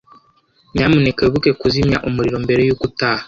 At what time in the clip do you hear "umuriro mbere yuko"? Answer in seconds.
2.07-2.83